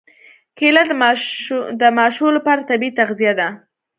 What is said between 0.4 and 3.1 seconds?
کېله د ماشو لپاره طبیعي